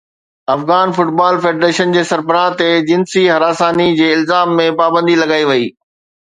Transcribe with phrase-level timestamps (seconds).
[0.55, 5.71] Afghan football federation جي سربراهه تي جنسي هراساني جي الزام ۾ پابندي لڳائي وئي